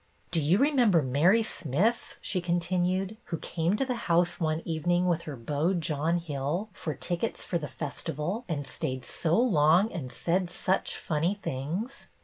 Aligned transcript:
"Do 0.31 0.39
you 0.41 0.57
remember 0.57 1.03
Mary 1.03 1.43
Smith," 1.43 2.15
she 2.21 2.41
con 2.41 2.59
tinued," 2.59 3.17
who 3.25 3.37
came 3.37 3.75
to 3.75 3.85
the 3.85 3.93
house 4.09 4.39
one 4.39 4.63
evening 4.65 5.05
with 5.05 5.21
her 5.29 5.35
beau, 5.35 5.75
John 5.75 6.17
Hill, 6.17 6.69
for 6.73 6.95
tickets 6.95 7.43
for 7.43 7.59
the 7.59 7.67
festival, 7.67 8.43
and 8.49 8.65
stayed 8.65 9.05
so 9.05 9.37
long 9.39 9.91
and 9.91 10.11
said 10.11 10.49
such 10.49 10.97
funny 10.97 11.35
things? 11.43 12.07